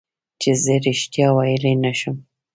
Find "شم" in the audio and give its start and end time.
1.99-2.15